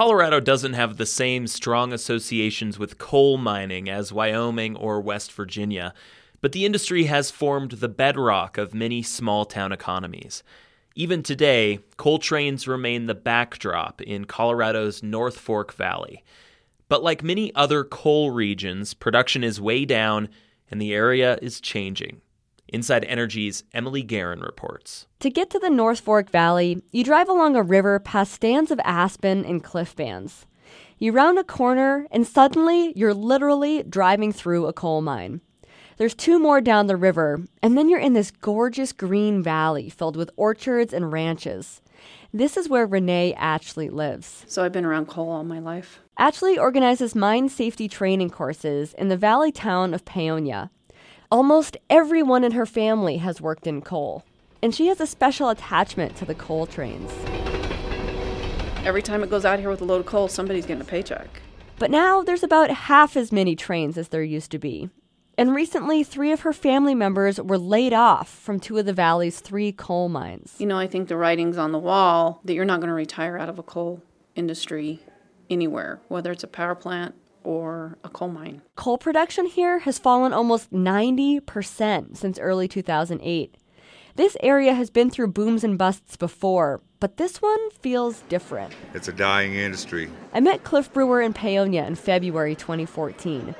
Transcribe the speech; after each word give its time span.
Colorado 0.00 0.40
doesn't 0.40 0.72
have 0.72 0.96
the 0.96 1.04
same 1.04 1.46
strong 1.46 1.92
associations 1.92 2.78
with 2.78 2.96
coal 2.96 3.36
mining 3.36 3.90
as 3.90 4.14
Wyoming 4.14 4.74
or 4.74 4.98
West 4.98 5.30
Virginia, 5.30 5.92
but 6.40 6.52
the 6.52 6.64
industry 6.64 7.04
has 7.04 7.30
formed 7.30 7.72
the 7.72 7.88
bedrock 7.90 8.56
of 8.56 8.72
many 8.72 9.02
small 9.02 9.44
town 9.44 9.72
economies. 9.72 10.42
Even 10.94 11.22
today, 11.22 11.80
coal 11.98 12.18
trains 12.18 12.66
remain 12.66 13.08
the 13.08 13.14
backdrop 13.14 14.00
in 14.00 14.24
Colorado's 14.24 15.02
North 15.02 15.38
Fork 15.38 15.70
Valley. 15.74 16.24
But 16.88 17.02
like 17.02 17.22
many 17.22 17.54
other 17.54 17.84
coal 17.84 18.30
regions, 18.30 18.94
production 18.94 19.44
is 19.44 19.60
way 19.60 19.84
down 19.84 20.30
and 20.70 20.80
the 20.80 20.94
area 20.94 21.38
is 21.42 21.60
changing. 21.60 22.22
Inside 22.70 23.04
Energy's 23.04 23.64
Emily 23.74 24.02
Guerin 24.02 24.40
reports. 24.40 25.06
To 25.20 25.30
get 25.30 25.50
to 25.50 25.58
the 25.58 25.70
North 25.70 26.00
Fork 26.00 26.30
Valley, 26.30 26.82
you 26.92 27.04
drive 27.04 27.28
along 27.28 27.56
a 27.56 27.62
river 27.62 27.98
past 27.98 28.32
stands 28.32 28.70
of 28.70 28.80
aspen 28.84 29.44
and 29.44 29.62
cliff 29.62 29.94
bands. 29.94 30.46
You 30.98 31.12
round 31.12 31.38
a 31.38 31.44
corner, 31.44 32.06
and 32.10 32.26
suddenly 32.26 32.92
you're 32.94 33.14
literally 33.14 33.82
driving 33.82 34.32
through 34.32 34.66
a 34.66 34.72
coal 34.72 35.00
mine. 35.02 35.40
There's 35.96 36.14
two 36.14 36.38
more 36.38 36.60
down 36.60 36.86
the 36.86 36.96
river, 36.96 37.44
and 37.62 37.76
then 37.76 37.88
you're 37.88 38.00
in 38.00 38.14
this 38.14 38.30
gorgeous 38.30 38.92
green 38.92 39.42
valley 39.42 39.90
filled 39.90 40.16
with 40.16 40.30
orchards 40.36 40.94
and 40.94 41.12
ranches. 41.12 41.82
This 42.32 42.56
is 42.56 42.68
where 42.68 42.86
Renee 42.86 43.34
Atchley 43.36 43.90
lives. 43.90 44.44
So 44.46 44.64
I've 44.64 44.72
been 44.72 44.84
around 44.84 45.08
coal 45.08 45.30
all 45.30 45.44
my 45.44 45.58
life. 45.58 46.00
Atchley 46.18 46.56
organizes 46.56 47.14
mine 47.14 47.48
safety 47.48 47.88
training 47.88 48.30
courses 48.30 48.94
in 48.94 49.08
the 49.08 49.16
valley 49.16 49.52
town 49.52 49.92
of 49.92 50.04
Paonia. 50.04 50.70
Almost 51.32 51.76
everyone 51.88 52.42
in 52.42 52.52
her 52.52 52.66
family 52.66 53.18
has 53.18 53.40
worked 53.40 53.68
in 53.68 53.82
coal, 53.82 54.24
and 54.60 54.74
she 54.74 54.88
has 54.88 55.00
a 55.00 55.06
special 55.06 55.48
attachment 55.48 56.16
to 56.16 56.24
the 56.24 56.34
coal 56.34 56.66
trains. 56.66 57.12
Every 58.84 59.00
time 59.00 59.22
it 59.22 59.30
goes 59.30 59.44
out 59.44 59.60
here 59.60 59.70
with 59.70 59.80
a 59.80 59.84
load 59.84 60.00
of 60.00 60.06
coal, 60.06 60.26
somebody's 60.26 60.66
getting 60.66 60.80
a 60.80 60.84
paycheck. 60.84 61.28
But 61.78 61.92
now 61.92 62.22
there's 62.22 62.42
about 62.42 62.70
half 62.70 63.16
as 63.16 63.30
many 63.30 63.54
trains 63.54 63.96
as 63.96 64.08
there 64.08 64.24
used 64.24 64.50
to 64.50 64.58
be, 64.58 64.90
and 65.38 65.54
recently, 65.54 66.02
three 66.02 66.32
of 66.32 66.40
her 66.40 66.52
family 66.52 66.96
members 66.96 67.40
were 67.40 67.58
laid 67.58 67.92
off 67.92 68.28
from 68.28 68.58
two 68.58 68.78
of 68.78 68.86
the 68.86 68.92
valley's 68.92 69.38
three 69.38 69.70
coal 69.70 70.08
mines. 70.08 70.56
You 70.58 70.66
know, 70.66 70.78
I 70.78 70.88
think 70.88 71.06
the 71.06 71.16
writing's 71.16 71.56
on 71.56 71.70
the 71.70 71.78
wall 71.78 72.40
that 72.44 72.54
you're 72.54 72.64
not 72.64 72.80
going 72.80 72.88
to 72.88 72.94
retire 72.94 73.38
out 73.38 73.48
of 73.48 73.56
a 73.56 73.62
coal 73.62 74.02
industry 74.34 74.98
anywhere, 75.48 76.00
whether 76.08 76.32
it's 76.32 76.42
a 76.42 76.48
power 76.48 76.74
plant 76.74 77.14
or 77.44 77.98
a 78.04 78.08
coal 78.08 78.28
mine. 78.28 78.62
Coal 78.76 78.98
production 78.98 79.46
here 79.46 79.80
has 79.80 79.98
fallen 79.98 80.32
almost 80.32 80.72
90% 80.72 82.16
since 82.16 82.38
early 82.38 82.68
2008. 82.68 83.56
This 84.16 84.36
area 84.42 84.74
has 84.74 84.90
been 84.90 85.08
through 85.08 85.28
booms 85.28 85.64
and 85.64 85.78
busts 85.78 86.16
before, 86.16 86.80
but 86.98 87.16
this 87.16 87.40
one 87.40 87.70
feels 87.70 88.20
different. 88.28 88.74
It's 88.92 89.08
a 89.08 89.12
dying 89.12 89.54
industry. 89.54 90.10
I 90.32 90.40
met 90.40 90.64
Cliff 90.64 90.92
Brewer 90.92 91.22
in 91.22 91.32
Paonia 91.32 91.86
in 91.86 91.94
February 91.94 92.54
2014. 92.54 93.54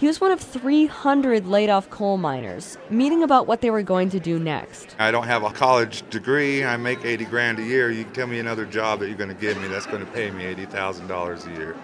He 0.00 0.06
was 0.06 0.18
one 0.18 0.32
of 0.32 0.40
300 0.40 1.46
laid 1.46 1.68
off 1.68 1.90
coal 1.90 2.16
miners, 2.16 2.78
meeting 2.88 3.22
about 3.22 3.46
what 3.46 3.60
they 3.60 3.68
were 3.68 3.82
going 3.82 4.08
to 4.10 4.18
do 4.18 4.38
next. 4.38 4.96
I 4.98 5.10
don't 5.10 5.26
have 5.26 5.42
a 5.42 5.50
college 5.50 6.08
degree. 6.08 6.64
I 6.64 6.78
make 6.78 7.04
80 7.04 7.26
grand 7.26 7.58
a 7.58 7.62
year. 7.62 7.90
You 7.90 8.04
can 8.04 8.14
tell 8.14 8.26
me 8.26 8.38
another 8.38 8.64
job 8.64 9.00
that 9.00 9.08
you're 9.08 9.18
going 9.18 9.28
to 9.28 9.38
give 9.38 9.60
me 9.60 9.68
that's 9.68 9.84
going 9.84 10.00
to 10.00 10.10
pay 10.12 10.30
me 10.30 10.44
$80,000 10.54 11.46
a 11.46 11.58
year. 11.58 11.76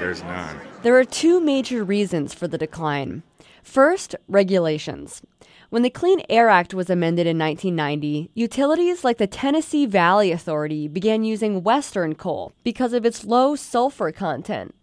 There's 0.00 0.24
none. 0.24 0.58
There 0.82 0.98
are 0.98 1.04
two 1.04 1.40
major 1.40 1.84
reasons 1.84 2.32
for 2.32 2.48
the 2.48 2.56
decline. 2.56 3.22
First, 3.62 4.16
regulations. 4.28 5.20
When 5.68 5.82
the 5.82 5.90
Clean 5.90 6.22
Air 6.30 6.48
Act 6.48 6.72
was 6.72 6.88
amended 6.88 7.26
in 7.26 7.38
1990, 7.38 8.30
utilities 8.32 9.04
like 9.04 9.18
the 9.18 9.26
Tennessee 9.26 9.84
Valley 9.84 10.32
Authority 10.32 10.88
began 10.88 11.22
using 11.22 11.62
Western 11.62 12.14
coal 12.14 12.54
because 12.64 12.94
of 12.94 13.04
its 13.04 13.26
low 13.26 13.54
sulfur 13.54 14.10
content. 14.10 14.74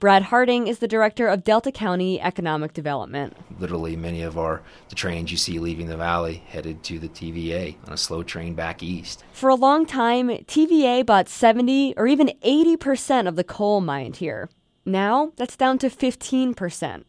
Brad 0.00 0.24
Harding 0.24 0.66
is 0.66 0.80
the 0.80 0.88
director 0.88 1.28
of 1.28 1.44
Delta 1.44 1.70
County 1.70 2.20
Economic 2.20 2.72
Development. 2.74 3.34
Literally, 3.58 3.96
many 3.96 4.22
of 4.22 4.36
our 4.36 4.60
the 4.88 4.94
trains 4.96 5.30
you 5.30 5.36
see 5.36 5.58
leaving 5.58 5.86
the 5.86 5.96
valley 5.96 6.42
headed 6.48 6.82
to 6.84 6.98
the 6.98 7.08
TVA 7.08 7.76
on 7.86 7.92
a 7.92 7.96
slow 7.96 8.22
train 8.22 8.54
back 8.54 8.82
east. 8.82 9.24
For 9.32 9.48
a 9.48 9.54
long 9.54 9.86
time, 9.86 10.28
TVA 10.28 11.06
bought 11.06 11.28
70 11.28 11.94
or 11.96 12.06
even 12.08 12.32
80% 12.44 13.28
of 13.28 13.36
the 13.36 13.44
coal 13.44 13.80
mined 13.80 14.16
here. 14.16 14.50
Now, 14.84 15.32
that's 15.36 15.56
down 15.56 15.78
to 15.78 15.88
15%. 15.88 17.04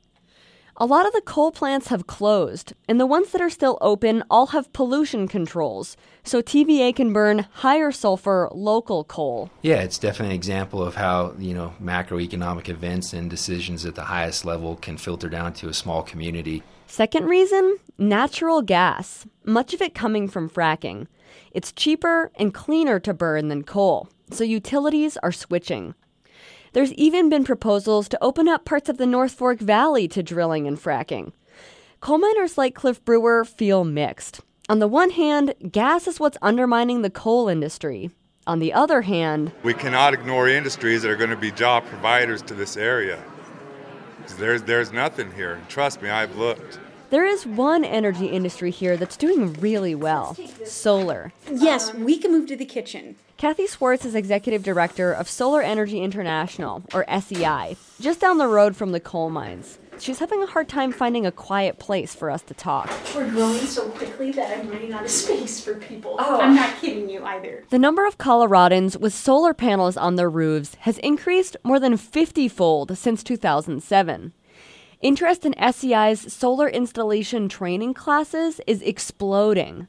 A 0.78 0.86
lot 0.86 1.08
of 1.08 1.14
the 1.14 1.22
coal 1.22 1.54
plants 1.54 1.88
have 1.88 2.06
closed, 2.06 2.74
and 2.90 3.00
the 3.00 3.06
ones 3.06 3.32
that 3.32 3.40
are 3.40 3.50
still 3.50 3.78
open 3.80 4.26
all 4.30 4.48
have 4.48 4.74
pollution 4.74 5.26
controls, 5.26 5.96
so 6.22 6.42
TVA 6.42 6.94
can 6.94 7.14
burn 7.14 7.48
higher 7.54 7.94
sulfur 7.94 8.50
local 8.52 9.06
coal. 9.06 9.50
Yeah, 9.62 9.84
it's 9.84 9.98
definitely 9.98 10.36
an 10.36 10.40
example 10.40 10.84
of 10.84 10.96
how, 10.96 11.34
you 11.40 11.54
know, 11.54 11.74
macroeconomic 11.82 12.68
events 12.68 13.14
and 13.14 13.30
decisions 13.30 13.86
at 13.86 13.96
the 13.96 14.04
highest 14.04 14.44
level 14.44 14.76
can 14.76 14.98
filter 14.98 15.30
down 15.30 15.54
to 15.54 15.70
a 15.70 15.74
small 15.74 16.04
community. 16.04 16.62
Second 16.88 17.28
reason 17.28 17.78
natural 17.98 18.62
gas, 18.62 19.26
much 19.46 19.74
of 19.74 19.82
it 19.82 19.96
coming 19.96 20.28
from 20.28 20.50
fracking. 20.50 21.08
It's 21.54 21.72
cheaper 21.72 22.34
and 22.36 22.54
cleaner 22.54 23.00
to 23.00 23.14
burn 23.14 23.48
than 23.48 23.64
coal, 23.64 24.10
so 24.30 24.44
utilities 24.44 25.16
are 25.24 25.32
switching. 25.32 25.96
There's 26.76 26.92
even 26.96 27.30
been 27.30 27.46
proposals 27.46 28.10
to 28.10 28.22
open 28.22 28.50
up 28.50 28.66
parts 28.66 28.90
of 28.90 28.98
the 28.98 29.06
North 29.06 29.32
Fork 29.32 29.60
Valley 29.60 30.10
to 30.10 30.22
drilling 30.22 30.68
and 30.68 30.78
fracking. 30.78 31.32
Coal 32.02 32.18
miners 32.18 32.58
like 32.58 32.76
Cliff 32.76 33.02
Brewer 33.06 33.46
feel 33.46 33.86
mixed. 33.86 34.42
On 34.68 34.80
the 34.80 34.88
one 34.90 35.12
hand, 35.12 35.54
gas 35.72 36.06
is 36.06 36.20
what's 36.20 36.38
undermining 36.42 37.02
the 37.02 37.10
coal 37.10 37.48
industry. 37.48 38.12
On 38.46 38.60
the 38.60 38.74
other 38.74 39.04
hand, 39.04 39.54
we 39.64 39.74
cannot 39.74 40.14
ignore 40.14 40.50
industries 40.50 41.02
that 41.04 41.12
are 41.12 41.16
going 41.16 41.30
to 41.30 41.38
be 41.38 41.50
job 41.50 41.86
providers 41.86 42.42
to 42.42 42.54
this 42.54 42.76
area. 42.76 43.24
There's, 44.38 44.64
there's 44.64 44.92
nothing 44.92 45.32
here. 45.32 45.62
Trust 45.70 46.02
me, 46.02 46.10
I've 46.10 46.36
looked. 46.36 46.82
There 47.10 47.26
is 47.26 47.46
one 47.46 47.86
energy 47.86 48.28
industry 48.28 48.72
here 48.72 48.98
that's 48.98 49.18
doing 49.18 49.54
really 49.54 49.94
well 49.96 50.36
solar. 50.66 51.34
Yes, 51.52 51.94
we 51.94 52.18
can 52.18 52.32
move 52.32 52.48
to 52.48 52.56
the 52.56 52.66
kitchen. 52.66 53.16
Kathy 53.38 53.68
Swartz 53.68 54.06
is 54.06 54.16
executive 54.16 54.64
director 54.64 55.12
of 55.12 55.30
Solar 55.30 55.62
Energy 55.62 56.02
International, 56.02 56.84
or 56.94 57.06
SEI, 57.08 57.76
just 58.00 58.22
down 58.22 58.38
the 58.38 58.48
road 58.48 58.76
from 58.76 58.92
the 58.92 59.00
coal 59.00 59.30
mines. 59.30 59.78
She's 60.00 60.20
having 60.20 60.42
a 60.42 60.48
hard 60.48 60.68
time 60.68 60.92
finding 60.92 61.26
a 61.26 61.32
quiet 61.32 61.78
place 61.78 62.16
for 62.16 62.30
us 62.30 62.42
to 62.44 62.54
talk. 62.54 62.90
We're 63.14 63.30
growing 63.30 63.60
so 63.60 63.90
quickly 63.90 64.32
that 64.32 64.58
I'm 64.58 64.70
running 64.70 64.94
out 64.94 65.04
of 65.04 65.12
space 65.12 65.64
for 65.64 65.76
people. 65.76 66.16
Oh. 66.18 66.42
I'm 66.42 66.56
not 66.56 66.78
kidding 66.82 67.10
you 67.10 67.24
either. 67.24 67.66
The 67.70 67.80
number 67.80 68.06
of 68.06 68.18
Coloradans 68.18 68.98
with 69.00 69.14
solar 69.14 69.54
panels 69.54 69.96
on 69.96 70.16
their 70.16 70.30
roofs 70.30 70.76
has 70.82 70.98
increased 71.00 71.56
more 71.64 71.80
than 71.80 71.98
50 71.98 72.48
fold 72.50 72.98
since 72.98 73.24
2007. 73.24 74.34
Interest 75.06 75.46
in 75.46 75.54
SEI's 75.72 76.34
solar 76.34 76.68
installation 76.68 77.48
training 77.48 77.94
classes 77.94 78.60
is 78.66 78.82
exploding. 78.82 79.88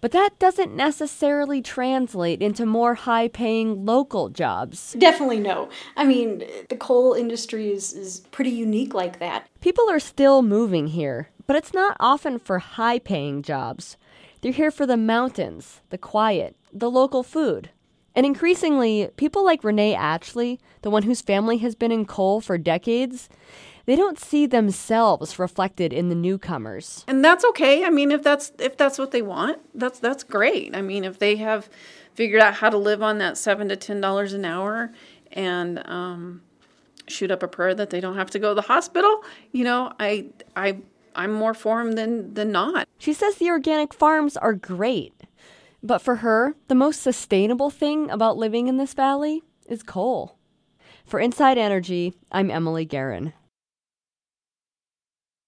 But 0.00 0.10
that 0.10 0.40
doesn't 0.40 0.74
necessarily 0.74 1.62
translate 1.62 2.42
into 2.42 2.66
more 2.66 2.96
high 2.96 3.28
paying 3.28 3.86
local 3.86 4.28
jobs. 4.28 4.96
Definitely 4.98 5.38
no. 5.38 5.68
I 5.96 6.04
mean, 6.04 6.42
the 6.68 6.76
coal 6.76 7.12
industry 7.12 7.70
is, 7.70 7.92
is 7.92 8.22
pretty 8.32 8.50
unique 8.50 8.92
like 8.92 9.20
that. 9.20 9.46
People 9.60 9.88
are 9.88 10.00
still 10.00 10.42
moving 10.42 10.88
here, 10.88 11.30
but 11.46 11.54
it's 11.54 11.72
not 11.72 11.96
often 12.00 12.40
for 12.40 12.58
high 12.58 12.98
paying 12.98 13.42
jobs. 13.42 13.96
They're 14.40 14.50
here 14.50 14.72
for 14.72 14.84
the 14.84 14.96
mountains, 14.96 15.80
the 15.90 15.98
quiet, 15.98 16.56
the 16.72 16.90
local 16.90 17.22
food. 17.22 17.70
And 18.16 18.26
increasingly, 18.26 19.10
people 19.16 19.44
like 19.44 19.62
Renee 19.62 19.94
Atchley, 19.94 20.58
the 20.82 20.90
one 20.90 21.04
whose 21.04 21.20
family 21.20 21.58
has 21.58 21.76
been 21.76 21.92
in 21.92 22.04
coal 22.04 22.40
for 22.40 22.58
decades, 22.58 23.28
they 23.86 23.96
don't 23.96 24.18
see 24.18 24.46
themselves 24.46 25.38
reflected 25.38 25.92
in 25.92 26.08
the 26.08 26.14
newcomers. 26.14 27.04
And 27.08 27.24
that's 27.24 27.44
okay. 27.46 27.84
I 27.84 27.90
mean, 27.90 28.10
if 28.12 28.22
that's 28.22 28.52
if 28.58 28.76
that's 28.76 28.98
what 28.98 29.10
they 29.10 29.22
want, 29.22 29.58
that's 29.74 29.98
that's 29.98 30.22
great. 30.22 30.74
I 30.76 30.82
mean, 30.82 31.04
if 31.04 31.18
they 31.18 31.36
have 31.36 31.68
figured 32.14 32.40
out 32.42 32.54
how 32.54 32.70
to 32.70 32.78
live 32.78 33.02
on 33.02 33.18
that 33.18 33.38
seven 33.38 33.68
to 33.68 33.76
ten 33.76 34.00
dollars 34.00 34.32
an 34.32 34.44
hour 34.44 34.92
and 35.32 35.86
um, 35.86 36.42
shoot 37.08 37.30
up 37.30 37.42
a 37.42 37.48
prayer 37.48 37.74
that 37.74 37.90
they 37.90 38.00
don't 38.00 38.16
have 38.16 38.30
to 38.30 38.38
go 38.38 38.50
to 38.50 38.54
the 38.54 38.62
hospital, 38.62 39.22
you 39.52 39.64
know, 39.64 39.92
I 39.98 40.26
I 40.56 40.78
I'm 41.14 41.32
more 41.32 41.54
for 41.54 41.82
them 41.82 41.92
than 41.92 42.34
than 42.34 42.52
not. 42.52 42.88
She 42.98 43.12
says 43.12 43.36
the 43.36 43.50
organic 43.50 43.94
farms 43.94 44.36
are 44.36 44.54
great. 44.54 45.14
But 45.82 46.02
for 46.02 46.16
her, 46.16 46.54
the 46.68 46.74
most 46.74 47.00
sustainable 47.00 47.70
thing 47.70 48.10
about 48.10 48.36
living 48.36 48.68
in 48.68 48.76
this 48.76 48.92
valley 48.92 49.42
is 49.66 49.82
coal. 49.82 50.36
For 51.06 51.18
Inside 51.18 51.56
Energy, 51.56 52.12
I'm 52.30 52.50
Emily 52.50 52.84
Guerin. 52.84 53.32